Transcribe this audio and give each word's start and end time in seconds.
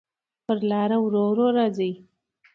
پر 0.45 0.59
لاره 0.69 0.97
ورو، 1.01 1.23
ورو 1.29 1.47
راځې 1.57 1.91